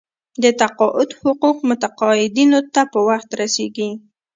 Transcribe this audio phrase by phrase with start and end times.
[0.43, 3.89] د تقاعد حقوق متقاعدینو ته په وخت رسیږي.